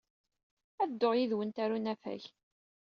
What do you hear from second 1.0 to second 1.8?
yid-went ɣer